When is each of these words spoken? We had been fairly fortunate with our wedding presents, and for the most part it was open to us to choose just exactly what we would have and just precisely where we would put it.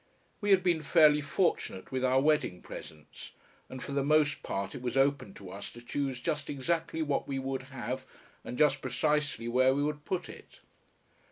We 0.41 0.49
had 0.49 0.63
been 0.63 0.81
fairly 0.81 1.21
fortunate 1.21 1.91
with 1.91 2.03
our 2.03 2.19
wedding 2.19 2.63
presents, 2.63 3.33
and 3.69 3.83
for 3.83 3.91
the 3.91 4.03
most 4.03 4.41
part 4.41 4.73
it 4.73 4.81
was 4.81 4.97
open 4.97 5.35
to 5.35 5.51
us 5.51 5.71
to 5.73 5.81
choose 5.85 6.19
just 6.21 6.49
exactly 6.49 7.03
what 7.03 7.27
we 7.27 7.37
would 7.37 7.61
have 7.69 8.07
and 8.43 8.57
just 8.57 8.81
precisely 8.81 9.47
where 9.47 9.75
we 9.75 9.83
would 9.83 10.03
put 10.03 10.27
it. 10.27 10.61